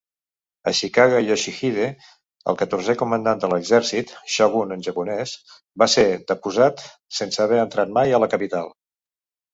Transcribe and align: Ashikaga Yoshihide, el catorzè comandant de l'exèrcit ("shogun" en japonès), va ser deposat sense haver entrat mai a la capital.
Ashikaga 0.69 1.19
Yoshihide, 1.23 1.85
el 2.53 2.57
catorzè 2.61 2.95
comandant 3.03 3.43
de 3.43 3.51
l'exèrcit 3.51 4.13
("shogun" 4.37 4.73
en 4.77 4.87
japonès), 4.89 5.35
va 5.83 5.89
ser 5.97 6.09
deposat 6.33 6.83
sense 7.21 7.45
haver 7.47 7.61
entrat 7.69 7.93
mai 7.99 8.17
a 8.17 8.23
la 8.25 8.35
capital. 8.37 8.77